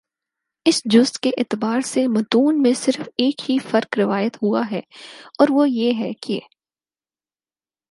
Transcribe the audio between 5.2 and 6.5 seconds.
اور وہ یہ ہے کہ